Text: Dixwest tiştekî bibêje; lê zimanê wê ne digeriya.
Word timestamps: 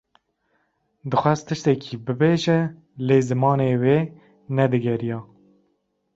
Dixwest 1.11 1.45
tiştekî 1.47 1.95
bibêje; 2.05 2.59
lê 3.07 3.17
zimanê 3.29 3.71
wê 3.81 3.97
ne 4.55 4.65
digeriya. 4.71 5.19